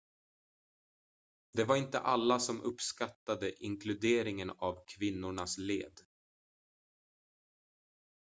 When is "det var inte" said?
1.53-1.99